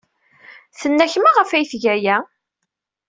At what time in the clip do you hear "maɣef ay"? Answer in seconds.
1.23-1.65